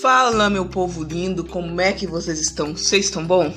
[0.00, 2.74] Fala, meu povo lindo, como é que vocês estão?
[2.74, 3.54] Vocês estão bom?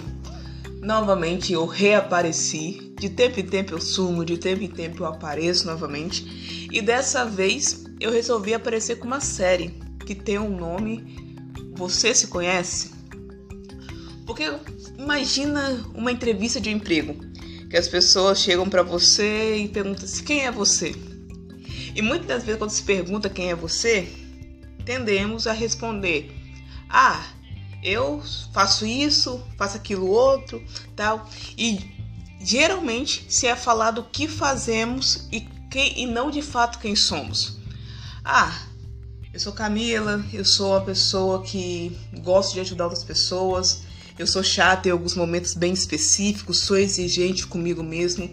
[0.82, 2.94] Novamente eu reapareci.
[3.00, 6.68] De tempo em tempo eu sumo, de tempo em tempo eu apareço novamente.
[6.70, 11.48] E dessa vez eu resolvi aparecer com uma série que tem um nome.
[11.78, 12.92] Você se conhece?
[14.26, 14.52] Porque
[15.00, 17.16] imagina uma entrevista de emprego
[17.70, 20.94] que as pessoas chegam para você e perguntam assim, quem é você?
[21.96, 24.23] E muitas das vezes quando se pergunta quem é você,
[24.86, 26.32] tendemos a responder:
[26.90, 27.26] "Ah,
[27.84, 28.22] eu
[28.54, 30.64] faço isso, faço aquilo outro,
[30.96, 31.30] tal".
[31.58, 31.80] E
[32.42, 37.58] geralmente se é falado o que fazemos e quem e não de fato quem somos.
[38.24, 38.54] Ah,
[39.34, 43.82] eu sou Camila, eu sou uma pessoa que gosto de ajudar outras pessoas,
[44.18, 48.30] eu sou chata em alguns momentos bem específicos, sou exigente comigo mesmo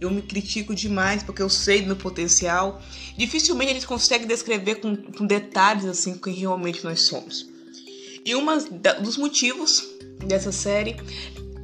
[0.00, 2.82] eu me critico demais porque eu sei do meu potencial.
[3.16, 7.46] Dificilmente a gente consegue descrever com, com detalhes assim quem realmente nós somos.
[8.24, 8.44] E um
[9.02, 9.84] dos motivos
[10.26, 10.96] dessa série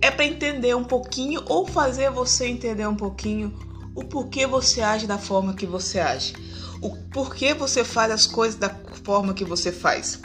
[0.02, 3.54] é para entender um pouquinho ou fazer você entender um pouquinho
[3.94, 6.32] o porquê você age da forma que você age,
[6.80, 8.70] o porquê você faz as coisas da
[9.04, 10.20] forma que você faz.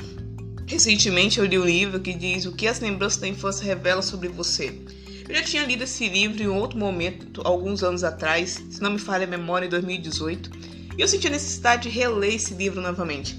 [0.67, 4.27] Recentemente eu li um livro que diz o que as lembranças da infância revelam sobre
[4.27, 4.81] você.
[5.27, 8.99] Eu já tinha lido esse livro em outro momento, alguns anos atrás, se não me
[8.99, 10.51] falha a memória, em 2018,
[10.97, 13.35] e eu senti a necessidade de reler esse livro novamente.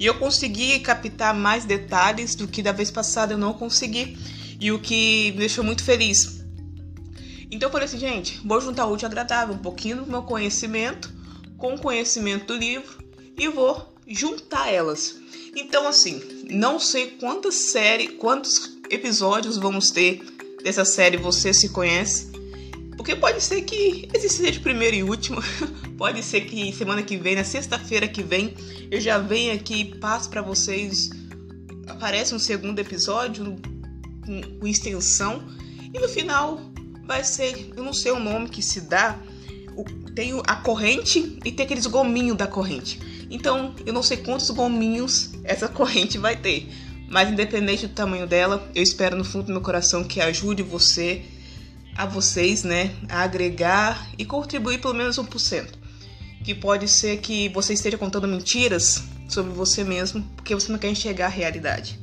[0.00, 4.16] E eu consegui captar mais detalhes do que da vez passada eu não consegui,
[4.58, 6.42] e o que me deixou muito feliz.
[7.50, 11.14] Então eu falei assim, gente, vou juntar o útil agradável, um pouquinho do meu conhecimento
[11.58, 12.98] com o conhecimento do livro
[13.38, 15.16] e vou juntar elas.
[15.54, 16.20] Então assim,
[16.50, 20.35] não sei quantas séries, quantos episódios vamos ter
[20.66, 22.26] dessa série Você Se Conhece.
[22.96, 25.40] Porque pode ser que esse seja o primeiro e último.
[25.96, 28.52] pode ser que semana que vem, na sexta-feira que vem,
[28.90, 31.10] eu já venha aqui e passo para vocês.
[31.86, 33.56] Aparece um segundo episódio
[34.24, 35.46] com, extensão.
[35.94, 36.60] E no final
[37.04, 39.20] vai ser, eu não sei o nome que se dá.
[40.16, 42.98] Tem a corrente e tem aqueles gominhos da corrente.
[43.30, 46.68] Então, eu não sei quantos gominhos essa corrente vai ter.
[47.08, 51.22] Mas independente do tamanho dela, eu espero no fundo do meu coração que ajude você,
[51.96, 55.68] a vocês, né, a agregar e contribuir pelo menos 1%.
[56.44, 60.90] Que pode ser que você esteja contando mentiras sobre você mesmo, porque você não quer
[60.90, 61.98] enxergar a realidade.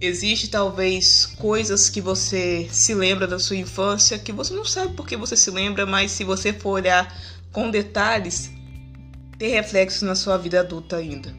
[0.00, 5.06] Existe talvez coisas que você se lembra da sua infância que você não sabe por
[5.06, 7.12] que você se lembra, mas se você for olhar
[7.50, 8.48] com detalhes,
[9.38, 11.34] tem reflexos na sua vida adulta ainda.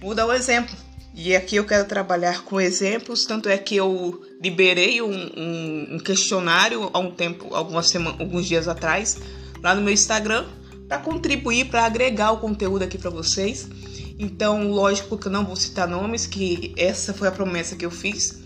[0.00, 0.83] Vou dar um exemplo.
[1.16, 5.98] E aqui eu quero trabalhar com exemplos, tanto é que eu liberei um, um, um
[5.98, 9.16] questionário há um tempo, algumas semanas, alguns dias atrás,
[9.62, 10.44] lá no meu Instagram,
[10.88, 13.68] para contribuir, para agregar o conteúdo aqui para vocês.
[14.18, 17.92] Então, lógico que eu não vou citar nomes, que essa foi a promessa que eu
[17.92, 18.42] fiz,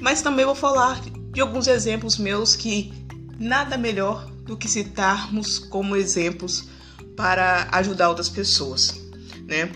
[0.00, 1.00] mas também vou falar
[1.32, 2.92] de alguns exemplos meus que
[3.38, 6.68] nada melhor do que citarmos como exemplos
[7.16, 9.00] para ajudar outras pessoas,
[9.46, 9.70] né?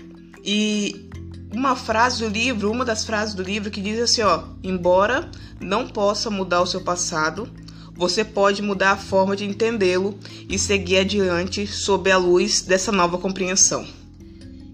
[0.44, 1.05] E
[1.52, 5.30] uma frase do livro, uma das frases do livro que diz assim, ó, embora
[5.60, 7.48] não possa mudar o seu passado,
[7.94, 10.18] você pode mudar a forma de entendê-lo
[10.48, 13.86] e seguir adiante sob a luz dessa nova compreensão.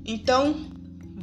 [0.04, 0.56] Então,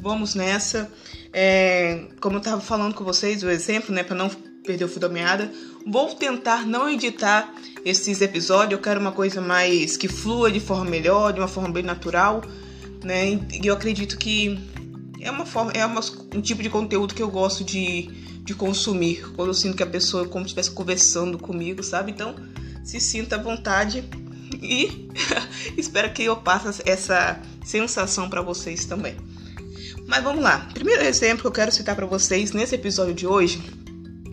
[0.02, 0.90] vamos nessa.
[1.34, 4.30] É, como eu estava falando com vocês, o exemplo, né, para não
[4.64, 5.52] perder o fio da meada,
[5.86, 8.74] vou tentar não editar esses episódios.
[8.74, 12.42] Eu quero uma coisa mais que flua de forma melhor, de uma forma bem natural,
[13.04, 13.40] né?
[13.52, 14.60] E eu acredito que
[15.19, 16.02] é uma forma, é uma,
[16.34, 18.03] um tipo de conteúdo que eu gosto de,
[18.44, 19.31] de consumir.
[19.35, 22.12] Quando eu sinto que a pessoa é como se estivesse conversando comigo, sabe?
[22.12, 22.35] Então,
[22.84, 24.03] se sinta à vontade
[24.62, 25.09] e
[25.78, 29.16] espero que eu passe essa sensação para vocês também.
[30.07, 30.68] Mas vamos lá.
[30.74, 33.62] Primeiro exemplo que eu quero citar para vocês nesse episódio de hoje,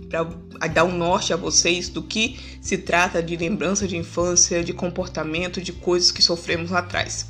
[0.08, 0.24] para
[0.68, 5.60] dar um norte a vocês do que se trata de lembrança de infância, de comportamento,
[5.60, 7.26] de coisas que sofremos lá atrás.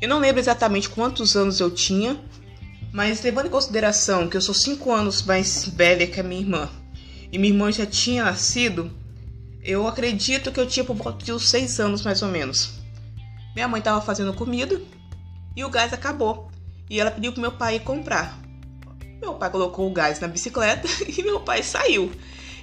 [0.00, 2.20] Eu não lembro exatamente quantos anos eu tinha,
[2.92, 6.70] mas levando em consideração que eu sou 5 anos mais velha que a minha irmã
[7.30, 8.90] e minha irmã já tinha nascido,
[9.62, 12.78] eu acredito que eu tinha por volta de uns 6 anos mais ou menos.
[13.54, 14.80] Minha mãe estava fazendo comida
[15.54, 16.50] e o gás acabou.
[16.88, 18.38] E ela pediu pro meu pai ir comprar.
[19.20, 22.10] Meu pai colocou o gás na bicicleta e meu pai saiu.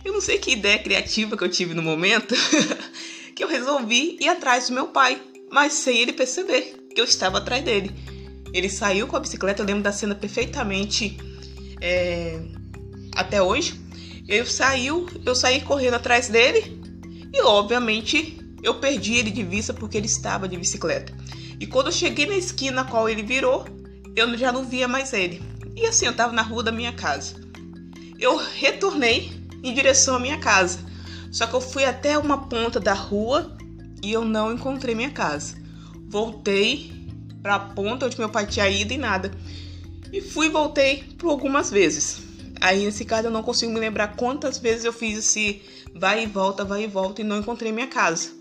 [0.03, 2.33] Eu não sei que ideia criativa que eu tive no momento
[3.35, 5.21] que eu resolvi ir atrás do meu pai,
[5.51, 7.93] mas sem ele perceber que eu estava atrás dele.
[8.55, 11.17] Ele saiu com a bicicleta, eu lembro da cena perfeitamente
[11.81, 12.39] é,
[13.13, 13.77] até hoje.
[14.25, 16.81] Ele saiu, eu saí correndo atrás dele
[17.33, 21.13] e, obviamente, eu perdi ele de vista porque ele estava de bicicleta.
[21.59, 23.65] E quando eu cheguei na esquina a qual ele virou,
[24.15, 25.41] eu já não via mais ele.
[25.75, 27.35] E assim, eu tava na rua da minha casa.
[28.17, 30.79] Eu retornei em direção à minha casa.
[31.29, 33.57] Só que eu fui até uma ponta da rua
[34.01, 35.57] e eu não encontrei minha casa.
[36.07, 36.94] Voltei
[37.45, 39.29] para a ponta onde meu pai tinha ido e nada.
[40.11, 42.17] E fui e voltei por algumas vezes.
[42.59, 45.61] Aí nesse caso eu não consigo me lembrar quantas vezes eu fiz esse
[45.93, 48.31] vai e volta, vai e volta e não encontrei minha casa.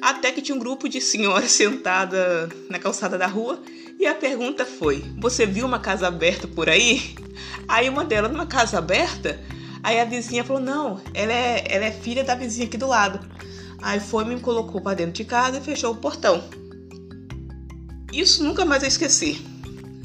[0.00, 3.60] Até que tinha um grupo de senhoras sentada na calçada da rua
[4.00, 7.14] e a pergunta foi: Você viu uma casa aberta por aí?
[7.68, 9.38] Aí uma delas, numa casa aberta,
[9.82, 13.20] aí a vizinha falou: Não, ela é, ela é filha da vizinha aqui do lado.
[13.82, 16.63] Aí foi, me colocou para dentro de casa e fechou o portão.
[18.14, 19.44] Isso nunca mais eu esqueci.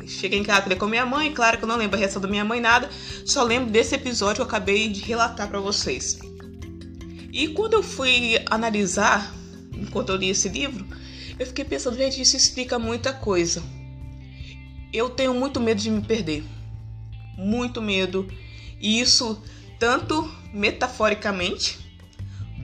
[0.08, 2.28] Cheguei em casa, falei com minha mãe, claro que eu não lembro a reação da
[2.28, 2.90] minha mãe, nada,
[3.24, 6.18] só lembro desse episódio que eu acabei de relatar para vocês.
[7.32, 9.32] E quando eu fui analisar,
[9.72, 10.84] enquanto eu li esse livro,
[11.38, 13.62] eu fiquei pensando, gente, isso explica muita coisa.
[14.92, 16.44] Eu tenho muito medo de me perder.
[17.38, 18.28] Muito medo.
[18.82, 19.40] E isso
[19.78, 21.78] tanto metaforicamente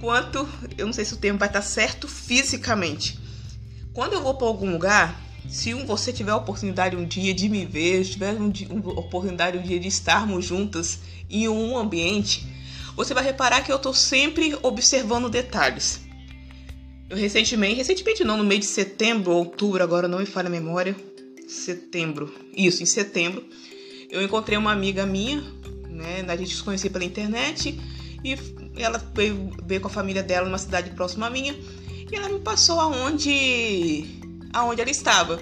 [0.02, 3.20] quanto, eu não sei se o termo vai estar certo, fisicamente.
[3.94, 7.66] Quando eu vou para algum lugar, se você tiver a oportunidade um dia de me
[7.66, 11.00] ver, tiver um, uma oportunidade um dia de estarmos juntas
[11.30, 12.46] em um ambiente,
[12.96, 16.02] você vai reparar que eu estou sempre observando detalhes.
[17.10, 20.96] Eu recentemente, recentemente não, no mês de setembro, outubro, agora não me falha a memória,
[21.48, 23.46] setembro, isso, em setembro,
[24.10, 25.42] eu encontrei uma amiga minha,
[25.90, 27.80] né, a gente se conhecia pela internet
[28.24, 28.36] e
[28.78, 31.56] ela veio, veio com a família dela numa cidade próxima à minha
[32.12, 34.20] e ela me passou aonde,
[34.56, 35.40] aonde ela estava.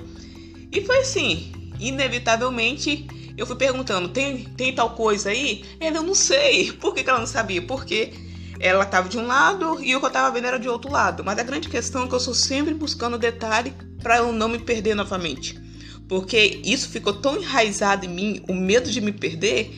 [0.71, 3.07] E foi assim, inevitavelmente
[3.37, 5.63] eu fui perguntando, tem, tem tal coisa aí?
[5.79, 6.71] Ela, eu não sei.
[6.81, 7.61] Por que, que ela não sabia?
[7.61, 8.11] Porque
[8.59, 11.23] ela estava de um lado e o que eu estava vendo era de outro lado.
[11.23, 14.59] Mas a grande questão é que eu sou sempre buscando detalhe para eu não me
[14.59, 15.59] perder novamente.
[16.07, 19.71] Porque isso ficou tão enraizado em mim, o medo de me perder,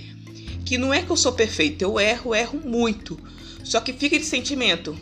[0.66, 3.18] que não é que eu sou perfeito, eu erro, erro muito.
[3.64, 4.98] Só que fica esse sentimento,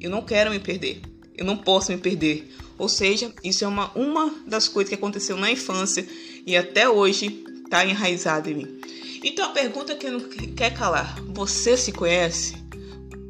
[0.00, 1.00] eu não quero me perder,
[1.36, 2.54] eu não posso me perder.
[2.80, 6.08] Ou seja, isso é uma, uma das coisas que aconteceu na infância
[6.46, 8.80] e até hoje está enraizado em mim.
[9.22, 10.18] Então a pergunta que não
[10.56, 12.56] quer calar: você se conhece?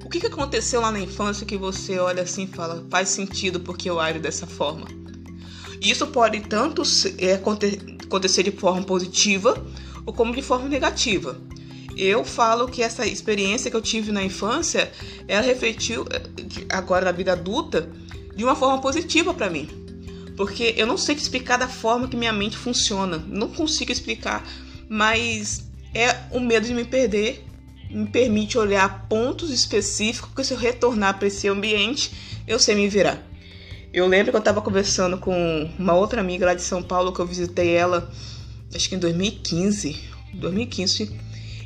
[0.05, 3.59] O que, que aconteceu lá na infância que você olha assim e fala, faz sentido
[3.59, 4.87] porque eu ajo dessa forma?
[5.83, 6.83] Isso pode tanto
[7.19, 9.67] é, acontecer de forma positiva
[10.07, 11.37] ou como de forma negativa.
[11.97, 14.93] Eu falo que essa experiência que eu tive na infância,
[15.27, 16.23] ela refletiu eh,
[16.71, 17.91] agora na vida adulta
[18.35, 19.69] de uma forma positiva para mim
[20.37, 24.43] porque eu não sei explicar da forma que minha mente funciona, não consigo explicar,
[24.89, 27.45] mas é o medo de me perder
[27.91, 32.13] me permite olhar pontos específicos que se eu retornar para esse ambiente,
[32.47, 33.21] eu sei me virar.
[33.93, 37.21] Eu lembro que eu estava conversando com uma outra amiga lá de São Paulo que
[37.21, 38.11] eu visitei ela
[38.75, 39.97] acho que em 2015,
[40.33, 41.21] 2015.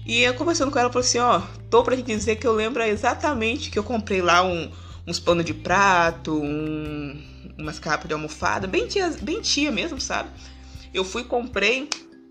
[0.06, 2.82] E eu conversando com ela, falou assim, ó, tô para te dizer que eu lembro
[2.82, 4.70] exatamente que eu comprei lá um,
[5.06, 7.22] uns panos de prato, um,
[7.58, 10.30] umas capas de almofada, bem tia, bem tia mesmo, sabe?
[10.92, 11.88] Eu fui comprei,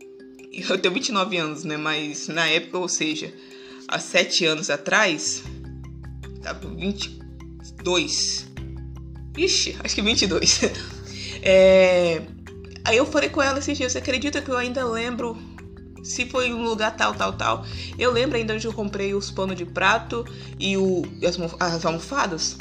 [0.51, 1.77] eu tenho 29 anos, né?
[1.77, 3.33] Mas na época, ou seja,
[3.87, 5.43] há 7 anos atrás,
[6.41, 8.47] tava 22.
[9.37, 10.61] Ixi, acho que 22.
[11.41, 12.21] é,
[12.83, 15.52] aí eu falei com ela esses dias, você acredita que eu ainda lembro
[16.03, 17.65] se foi em um lugar tal, tal, tal.
[17.97, 20.25] Eu lembro ainda onde eu comprei os panos de prato
[20.59, 22.57] e o, as, as almofadas.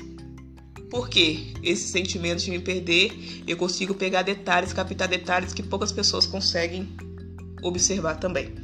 [0.89, 6.27] Porque esse sentimento de me perder, eu consigo pegar detalhes, captar detalhes que poucas pessoas
[6.27, 6.89] conseguem
[7.63, 8.55] observar também.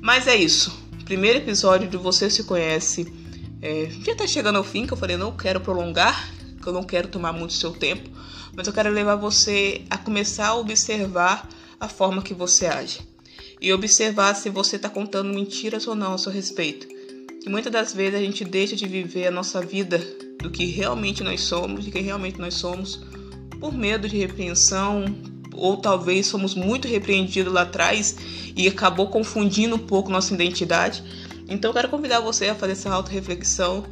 [0.00, 0.72] Mas é isso.
[1.04, 3.12] Primeiro episódio de Você Se Conhece
[3.60, 6.82] é, já tá chegando ao fim, que eu falei, não quero prolongar, que eu não
[6.82, 8.10] quero tomar muito seu tempo,
[8.54, 11.48] mas eu quero levar você a começar a observar
[11.78, 13.11] a forma que você age.
[13.62, 16.88] E observar se você está contando mentiras ou não a seu respeito.
[17.46, 19.98] E muitas das vezes a gente deixa de viver a nossa vida
[20.42, 23.00] do que realmente nós somos, de quem realmente nós somos,
[23.60, 25.04] por medo de repreensão,
[25.54, 28.16] ou talvez fomos muito repreendidos lá atrás
[28.56, 31.04] e acabou confundindo um pouco nossa identidade.
[31.48, 33.84] Então quero convidar você a fazer essa auto-reflexão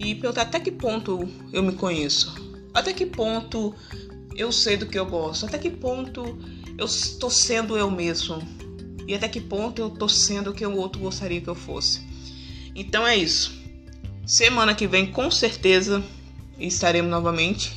[0.00, 2.34] e perguntar até que ponto eu me conheço,
[2.74, 3.72] até que ponto
[4.34, 6.36] eu sei do que eu gosto, até que ponto
[6.76, 8.42] eu estou sendo eu mesmo
[9.12, 12.00] e até que ponto eu estou sendo o que o outro gostaria que eu fosse.
[12.74, 13.52] Então é isso.
[14.24, 16.02] Semana que vem, com certeza,
[16.58, 17.74] estaremos novamente.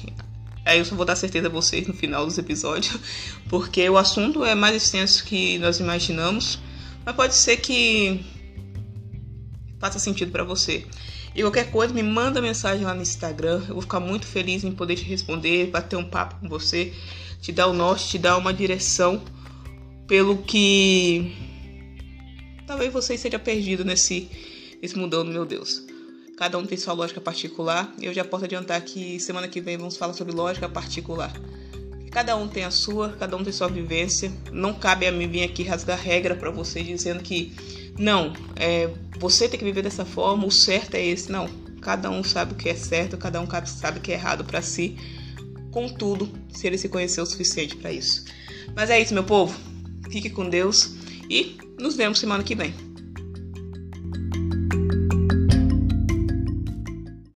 [0.63, 2.97] Aí eu só vou dar certeza a vocês no final dos episódios,
[3.49, 6.57] porque o assunto é mais extenso que nós imaginamos,
[7.03, 8.23] mas pode ser que
[9.77, 10.87] faça sentido para você.
[11.35, 13.61] E qualquer coisa, me manda mensagem lá no Instagram.
[13.67, 16.93] Eu vou ficar muito feliz em poder te responder, bater um papo com você,
[17.41, 19.21] te dar o norte, te dar uma direção
[20.07, 21.35] pelo que
[22.67, 24.29] talvez você esteja perdido nesse,
[24.81, 25.83] nesse mundão meu Deus.
[26.37, 27.93] Cada um tem sua lógica particular.
[28.01, 31.33] Eu já posso adiantar que semana que vem vamos falar sobre lógica particular.
[32.11, 34.31] Cada um tem a sua, cada um tem sua vivência.
[34.51, 37.53] Não cabe a mim vir aqui rasgar regra para você dizendo que
[37.97, 41.31] não, é, você tem que viver dessa forma, o certo é esse.
[41.31, 41.47] Não,
[41.81, 44.61] cada um sabe o que é certo, cada um sabe o que é errado para
[44.61, 44.97] si.
[45.71, 48.25] Contudo, se ele se conhecer o suficiente para isso.
[48.75, 49.57] Mas é isso, meu povo.
[50.09, 50.95] Fique com Deus
[51.29, 52.84] e nos vemos semana que vem.